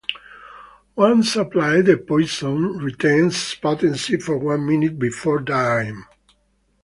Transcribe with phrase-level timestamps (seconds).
[0.95, 6.03] Once applied, the poison retains potency for one minute before drying.